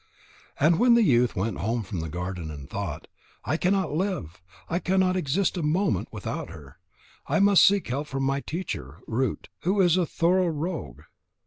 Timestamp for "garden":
2.09-2.49